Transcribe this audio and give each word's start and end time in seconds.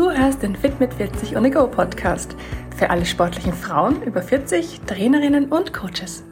Du 0.00 0.10
hörst 0.10 0.42
den 0.42 0.56
Fit 0.56 0.80
mit 0.80 0.94
40 0.94 1.36
on 1.36 1.50
Go 1.50 1.66
Podcast 1.66 2.34
für 2.74 2.88
alle 2.88 3.04
sportlichen 3.04 3.52
Frauen 3.52 4.02
über 4.02 4.22
40, 4.22 4.80
Trainerinnen 4.86 5.52
und 5.52 5.74
Coaches. 5.74 6.24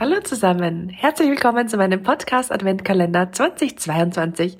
Hallo 0.00 0.18
zusammen, 0.22 0.88
herzlich 0.88 1.28
willkommen 1.28 1.68
zu 1.68 1.76
meinem 1.76 2.02
Podcast 2.02 2.50
Adventkalender 2.50 3.30
2022. 3.30 4.56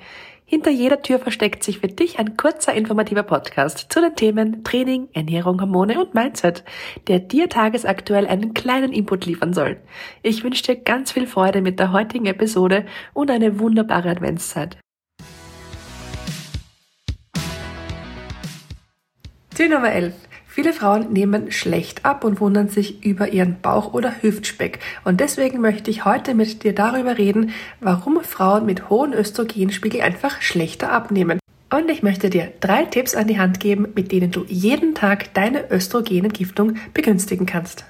Hinter 0.55 0.71
jeder 0.71 1.01
Tür 1.01 1.19
versteckt 1.19 1.65
sich 1.65 1.79
für 1.79 1.89
dich 1.89 2.19
ein 2.19 2.37
kurzer 2.37 2.75
informativer 2.75 3.23
Podcast 3.23 3.87
zu 3.89 4.03
den 4.03 4.15
Themen 4.15 4.63
Training, 4.65 5.09
Ernährung, 5.15 5.59
Hormone 5.63 5.99
und 5.99 6.13
Mindset, 6.13 6.63
der 7.09 7.21
dir 7.21 7.49
tagesaktuell 7.49 8.27
einen 8.27 8.53
kleinen 8.53 8.93
Input 8.93 9.25
liefern 9.25 9.55
soll. 9.55 9.81
Ich 10.23 10.45
wünsche 10.45 10.63
dir 10.63 10.77
ganz 10.77 11.11
viel 11.11 11.27
Freude 11.27 11.63
mit 11.63 11.79
der 11.79 11.93
heutigen 11.93 12.27
Episode 12.27 12.85
und 13.15 13.31
eine 13.31 13.61
wunderbare 13.61 14.11
Adventszeit. 14.11 14.77
Tür 19.57 19.69
Nummer 19.71 19.91
11. 19.91 20.13
Viele 20.55 20.75
Frauen 20.75 21.15
nehmen 21.15 21.51
schlecht 21.51 22.05
ab 22.05 22.25
und 22.25 22.39
wundern 22.39 22.69
sich 22.69 23.03
über 23.07 23.33
ihren 23.33 23.63
Bauch- 23.63 23.95
oder 23.95 24.13
Hüftspeck. 24.21 24.81
Und 25.03 25.21
deswegen 25.21 25.63
möchte 25.63 25.91
ich 25.91 26.05
heute 26.05 26.35
mit 26.35 26.63
dir 26.63 26.75
darüber 26.75 27.17
reden, 27.17 27.53
warum 27.81 28.21
Frauen 28.21 28.67
mit 28.67 28.91
hohem 28.91 29.15
Östrogenspiegel 29.15 30.03
einfach 30.03 30.43
schlechter 30.43 30.93
abnehmen. 30.93 31.39
Und 31.75 31.91
ich 31.91 32.03
möchte 32.03 32.29
dir 32.29 32.53
drei 32.61 32.85
Tipps 32.85 33.15
an 33.15 33.29
die 33.29 33.39
Hand 33.39 33.61
geben, 33.61 33.89
mit 33.95 34.13
denen 34.13 34.31
du 34.31 34.45
jeden 34.47 34.95
Tag 34.95 35.33
deine 35.33 35.71
Östrogenentgiftung 35.71 36.75
begünstigen 36.93 37.47
kannst. 37.47 37.87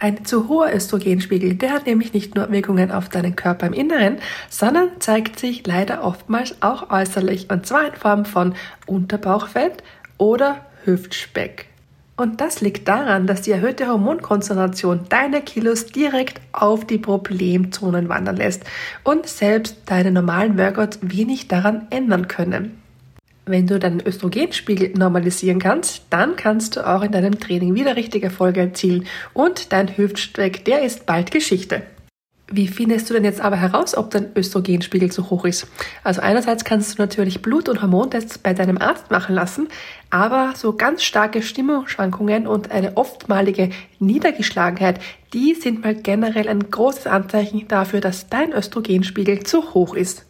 Ein 0.00 0.24
zu 0.24 0.48
hoher 0.48 0.74
Östrogenspiegel, 0.74 1.54
der 1.54 1.70
hat 1.70 1.86
nämlich 1.86 2.12
nicht 2.12 2.34
nur 2.34 2.50
Wirkungen 2.50 2.90
auf 2.90 3.08
deinen 3.08 3.36
Körper 3.36 3.68
im 3.68 3.72
Inneren, 3.72 4.16
sondern 4.50 4.88
zeigt 4.98 5.38
sich 5.38 5.64
leider 5.64 6.02
oftmals 6.02 6.60
auch 6.60 6.90
äußerlich, 6.90 7.50
und 7.50 7.66
zwar 7.66 7.86
in 7.86 7.94
Form 7.94 8.24
von 8.24 8.56
Unterbauchfett 8.84 9.84
oder 10.18 10.56
Hüftspeck. 10.84 11.68
Und 12.16 12.40
das 12.40 12.60
liegt 12.60 12.86
daran, 12.86 13.26
dass 13.26 13.42
die 13.42 13.50
erhöhte 13.50 13.88
Hormonkonzentration 13.88 15.00
deine 15.08 15.42
Kilos 15.42 15.86
direkt 15.86 16.40
auf 16.52 16.86
die 16.86 16.98
Problemzonen 16.98 18.08
wandern 18.08 18.36
lässt 18.36 18.62
und 19.02 19.26
selbst 19.26 19.78
deine 19.86 20.12
normalen 20.12 20.56
Workouts 20.56 21.00
wenig 21.02 21.48
daran 21.48 21.88
ändern 21.90 22.28
können. 22.28 22.78
Wenn 23.46 23.66
du 23.66 23.78
deinen 23.78 24.00
Östrogenspiegel 24.00 24.92
normalisieren 24.96 25.58
kannst, 25.58 26.04
dann 26.08 26.36
kannst 26.36 26.76
du 26.76 26.86
auch 26.86 27.02
in 27.02 27.12
deinem 27.12 27.38
Training 27.40 27.74
wieder 27.74 27.96
richtige 27.96 28.26
Erfolge 28.26 28.60
erzielen 28.60 29.06
und 29.34 29.72
dein 29.72 29.96
Hüftstreck, 29.96 30.64
der 30.64 30.82
ist 30.82 31.04
bald 31.04 31.30
Geschichte. 31.30 31.82
Wie 32.50 32.68
findest 32.68 33.08
du 33.08 33.14
denn 33.14 33.24
jetzt 33.24 33.40
aber 33.40 33.56
heraus, 33.56 33.96
ob 33.96 34.10
dein 34.10 34.36
Östrogenspiegel 34.36 35.10
zu 35.10 35.30
hoch 35.30 35.46
ist? 35.46 35.66
Also 36.02 36.20
einerseits 36.20 36.64
kannst 36.64 36.98
du 36.98 37.02
natürlich 37.02 37.40
Blut- 37.40 37.70
und 37.70 37.80
Hormontests 37.80 38.36
bei 38.36 38.52
deinem 38.52 38.76
Arzt 38.76 39.10
machen 39.10 39.34
lassen, 39.34 39.68
aber 40.10 40.52
so 40.54 40.74
ganz 40.74 41.02
starke 41.02 41.40
Stimmungsschwankungen 41.40 42.46
und 42.46 42.70
eine 42.70 42.98
oftmalige 42.98 43.70
Niedergeschlagenheit, 43.98 45.00
die 45.32 45.54
sind 45.54 45.82
mal 45.82 45.94
generell 45.94 46.48
ein 46.48 46.70
großes 46.70 47.06
Anzeichen 47.06 47.66
dafür, 47.66 48.02
dass 48.02 48.28
dein 48.28 48.52
Östrogenspiegel 48.52 49.42
zu 49.44 49.72
hoch 49.72 49.94
ist. 49.94 50.26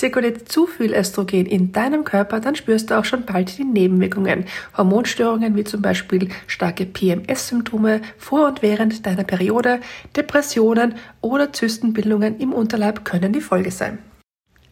Zirkuliert 0.00 0.50
zu 0.50 0.66
viel 0.66 0.94
Östrogen 0.94 1.44
in 1.44 1.72
deinem 1.72 2.04
Körper, 2.04 2.40
dann 2.40 2.54
spürst 2.54 2.90
du 2.90 2.98
auch 2.98 3.04
schon 3.04 3.26
bald 3.26 3.58
die 3.58 3.64
Nebenwirkungen. 3.64 4.46
Hormonstörungen 4.74 5.54
wie 5.56 5.64
zum 5.64 5.82
Beispiel 5.82 6.30
starke 6.46 6.86
PMS-Symptome 6.86 8.00
vor 8.16 8.48
und 8.48 8.62
während 8.62 9.04
deiner 9.04 9.24
Periode, 9.24 9.80
Depressionen 10.16 10.94
oder 11.20 11.52
Zystenbildungen 11.52 12.38
im 12.38 12.54
Unterleib 12.54 13.04
können 13.04 13.34
die 13.34 13.42
Folge 13.42 13.70
sein. 13.70 13.98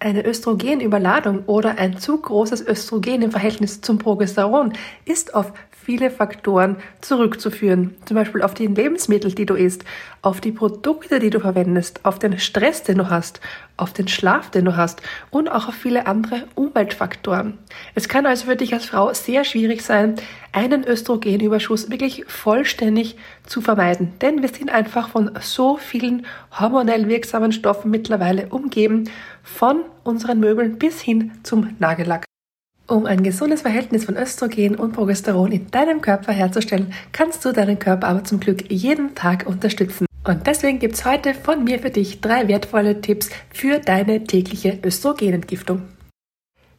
Eine 0.00 0.24
Östrogenüberladung 0.24 1.44
oder 1.44 1.76
ein 1.76 1.98
zu 1.98 2.16
großes 2.16 2.66
Östrogen 2.66 3.20
im 3.20 3.30
Verhältnis 3.30 3.82
zum 3.82 3.98
Progesteron 3.98 4.72
ist 5.04 5.34
auf 5.34 5.52
viele 5.88 6.10
Faktoren 6.10 6.76
zurückzuführen. 7.00 7.94
Zum 8.04 8.14
Beispiel 8.14 8.42
auf 8.42 8.52
die 8.52 8.66
Lebensmittel, 8.66 9.32
die 9.32 9.46
du 9.46 9.54
isst, 9.54 9.86
auf 10.20 10.42
die 10.42 10.52
Produkte, 10.52 11.18
die 11.18 11.30
du 11.30 11.40
verwendest, 11.40 12.04
auf 12.04 12.18
den 12.18 12.38
Stress, 12.38 12.82
den 12.82 12.98
du 12.98 13.08
hast, 13.08 13.40
auf 13.78 13.94
den 13.94 14.06
Schlaf, 14.06 14.50
den 14.50 14.66
du 14.66 14.76
hast 14.76 15.00
und 15.30 15.48
auch 15.48 15.66
auf 15.66 15.74
viele 15.74 16.06
andere 16.06 16.44
Umweltfaktoren. 16.56 17.56
Es 17.94 18.06
kann 18.06 18.26
also 18.26 18.44
für 18.44 18.56
dich 18.56 18.74
als 18.74 18.84
Frau 18.84 19.14
sehr 19.14 19.44
schwierig 19.44 19.80
sein, 19.80 20.16
einen 20.52 20.84
Östrogenüberschuss 20.86 21.90
wirklich 21.90 22.26
vollständig 22.26 23.16
zu 23.46 23.62
vermeiden. 23.62 24.12
Denn 24.20 24.42
wir 24.42 24.50
sind 24.50 24.68
einfach 24.68 25.08
von 25.08 25.30
so 25.40 25.78
vielen 25.78 26.26
hormonell 26.60 27.08
wirksamen 27.08 27.52
Stoffen 27.52 27.90
mittlerweile 27.90 28.48
umgeben, 28.50 29.08
von 29.42 29.84
unseren 30.04 30.38
Möbeln 30.38 30.76
bis 30.76 31.00
hin 31.00 31.32
zum 31.44 31.74
Nagellack. 31.78 32.27
Um 32.90 33.04
ein 33.04 33.22
gesundes 33.22 33.60
Verhältnis 33.60 34.06
von 34.06 34.16
Östrogen 34.16 34.74
und 34.74 34.92
Progesteron 34.92 35.52
in 35.52 35.70
deinem 35.70 36.00
Körper 36.00 36.32
herzustellen, 36.32 36.94
kannst 37.12 37.44
du 37.44 37.52
deinen 37.52 37.78
Körper 37.78 38.06
aber 38.06 38.24
zum 38.24 38.40
Glück 38.40 38.70
jeden 38.70 39.14
Tag 39.14 39.46
unterstützen. 39.46 40.06
Und 40.24 40.46
deswegen 40.46 40.78
gibt's 40.78 41.04
heute 41.04 41.34
von 41.34 41.64
mir 41.64 41.80
für 41.80 41.90
dich 41.90 42.22
drei 42.22 42.48
wertvolle 42.48 43.02
Tipps 43.02 43.28
für 43.50 43.78
deine 43.78 44.24
tägliche 44.24 44.78
Östrogenentgiftung. 44.82 45.82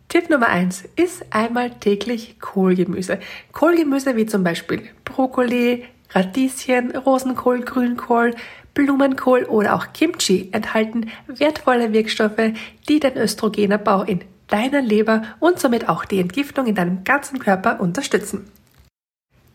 Tipp 0.07 0.31
Nummer 0.31 0.47
eins 0.47 0.83
ist 0.95 1.23
einmal 1.29 1.69
täglich 1.69 2.39
Kohlgemüse. 2.39 3.19
Kohlgemüse 3.51 4.15
wie 4.15 4.25
zum 4.25 4.43
Beispiel 4.43 4.81
Brokkoli, 5.05 5.85
Radieschen, 6.09 6.95
Rosenkohl, 6.95 7.61
Grünkohl, 7.61 8.33
Blumenkohl 8.73 9.43
oder 9.43 9.75
auch 9.75 9.93
Kimchi 9.93 10.49
enthalten 10.53 11.11
wertvolle 11.27 11.93
Wirkstoffe, 11.93 12.53
die 12.87 12.99
den 12.99 13.15
Östrogenabbau 13.15 14.01
in 14.01 14.21
deiner 14.49 14.81
Leber 14.81 15.23
und 15.39 15.59
somit 15.59 15.87
auch 15.87 16.05
die 16.05 16.19
Entgiftung 16.19 16.67
in 16.67 16.75
deinem 16.75 17.03
ganzen 17.03 17.39
Körper 17.39 17.79
unterstützen. 17.79 18.51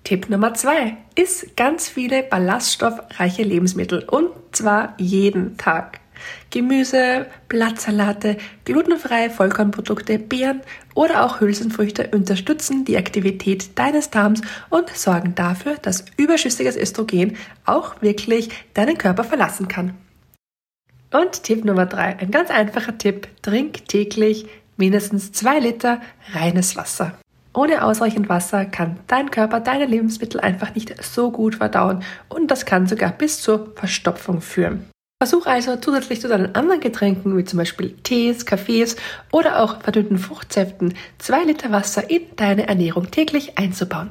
Tipp 0.04 0.28
Nummer 0.28 0.52
zwei 0.52 0.98
ist 1.14 1.56
ganz 1.56 1.88
viele 1.88 2.22
ballaststoffreiche 2.22 3.42
Lebensmittel 3.42 4.04
und 4.04 4.30
zwar 4.52 4.94
jeden 4.98 5.56
Tag. 5.56 6.00
Gemüse, 6.50 7.26
Blattsalate, 7.48 8.36
glutenfreie 8.64 9.30
Vollkornprodukte, 9.30 10.18
Beeren 10.18 10.60
oder 10.94 11.24
auch 11.24 11.40
Hülsenfrüchte 11.40 12.10
unterstützen 12.12 12.84
die 12.84 12.96
Aktivität 12.96 13.78
deines 13.78 14.10
Darms 14.10 14.42
und 14.70 14.90
sorgen 14.90 15.34
dafür, 15.34 15.76
dass 15.80 16.04
überschüssiges 16.16 16.76
Östrogen 16.76 17.36
auch 17.64 18.00
wirklich 18.02 18.50
deinen 18.74 18.98
Körper 18.98 19.24
verlassen 19.24 19.68
kann. 19.68 19.94
Und 21.12 21.44
Tipp 21.44 21.64
Nummer 21.64 21.86
drei, 21.86 22.16
ein 22.18 22.30
ganz 22.30 22.50
einfacher 22.50 22.98
Tipp, 22.98 23.28
trink 23.42 23.88
täglich 23.88 24.46
mindestens 24.76 25.32
zwei 25.32 25.58
Liter 25.58 26.00
reines 26.32 26.76
Wasser. 26.76 27.18
Ohne 27.52 27.84
ausreichend 27.84 28.28
Wasser 28.28 28.64
kann 28.64 28.98
dein 29.06 29.30
Körper 29.30 29.60
deine 29.60 29.86
Lebensmittel 29.86 30.40
einfach 30.40 30.74
nicht 30.74 31.02
so 31.02 31.30
gut 31.30 31.56
verdauen 31.56 32.02
und 32.28 32.50
das 32.50 32.66
kann 32.66 32.86
sogar 32.86 33.12
bis 33.12 33.40
zur 33.40 33.72
Verstopfung 33.76 34.40
führen. 34.40 34.90
Versuch 35.22 35.46
also 35.46 35.76
zusätzlich 35.76 36.20
zu 36.20 36.28
deinen 36.28 36.54
anderen 36.56 36.80
Getränken 36.80 37.36
wie 37.36 37.44
zum 37.44 37.58
Beispiel 37.58 37.94
Tees, 38.02 38.44
Kaffees 38.44 38.96
oder 39.30 39.60
auch 39.60 39.80
verdünnten 39.80 40.18
Fruchtsäften 40.18 40.94
zwei 41.18 41.44
Liter 41.44 41.70
Wasser 41.70 42.10
in 42.10 42.22
deine 42.36 42.66
Ernährung 42.66 43.10
täglich 43.10 43.56
einzubauen. 43.56 44.10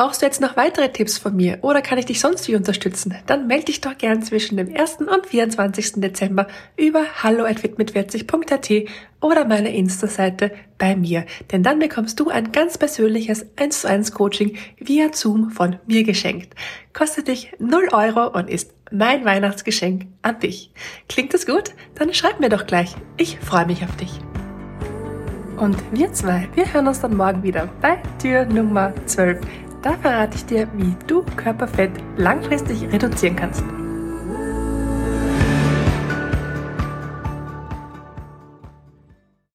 Brauchst 0.00 0.22
du 0.22 0.24
jetzt 0.26 0.40
noch 0.40 0.56
weitere 0.56 0.90
Tipps 0.90 1.18
von 1.18 1.36
mir 1.36 1.58
oder 1.60 1.82
kann 1.82 1.98
ich 1.98 2.06
dich 2.06 2.20
sonst 2.20 2.48
wie 2.48 2.56
unterstützen? 2.56 3.14
Dann 3.26 3.46
melde 3.46 3.66
dich 3.66 3.82
doch 3.82 3.98
gern 3.98 4.22
zwischen 4.22 4.56
dem 4.56 4.74
1. 4.74 5.00
und 5.00 5.26
24. 5.26 6.00
Dezember 6.00 6.46
über 6.78 7.04
hallo@fitmit40.at 7.22 8.88
oder 9.20 9.44
meiner 9.44 9.68
Insta-Seite 9.68 10.52
bei 10.78 10.96
mir, 10.96 11.26
denn 11.52 11.62
dann 11.62 11.80
bekommst 11.80 12.18
du 12.18 12.30
ein 12.30 12.50
ganz 12.50 12.78
persönliches 12.78 13.44
1 13.56 13.82
zu 13.82 13.88
1 13.90 14.12
Coaching 14.12 14.56
via 14.78 15.12
Zoom 15.12 15.50
von 15.50 15.76
mir 15.86 16.02
geschenkt. 16.02 16.54
Kostet 16.94 17.28
dich 17.28 17.52
0 17.58 17.88
Euro 17.92 18.28
und 18.28 18.48
ist 18.48 18.72
mein 18.90 19.26
Weihnachtsgeschenk 19.26 20.06
an 20.22 20.40
dich. 20.40 20.72
Klingt 21.10 21.34
das 21.34 21.44
gut? 21.44 21.74
Dann 21.96 22.14
schreib 22.14 22.40
mir 22.40 22.48
doch 22.48 22.66
gleich. 22.66 22.96
Ich 23.18 23.38
freue 23.38 23.66
mich 23.66 23.84
auf 23.84 23.94
dich. 23.96 24.12
Und 25.58 25.76
wir 25.92 26.10
zwei, 26.14 26.48
wir 26.54 26.72
hören 26.72 26.88
uns 26.88 27.02
dann 27.02 27.18
morgen 27.18 27.42
wieder 27.42 27.68
bei 27.82 28.02
Tür 28.18 28.46
Nummer 28.46 28.94
12. 29.04 29.40
Da 29.82 29.94
verrate 29.94 30.36
ich 30.36 30.44
dir, 30.44 30.68
wie 30.74 30.94
du 31.06 31.24
Körperfett 31.36 31.92
langfristig 32.16 32.92
reduzieren 32.92 33.36
kannst. 33.36 33.64